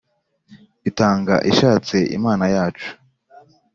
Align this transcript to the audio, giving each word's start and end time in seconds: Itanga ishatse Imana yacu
Itanga 0.89 1.35
ishatse 1.51 1.97
Imana 2.17 2.45
yacu 2.55 2.89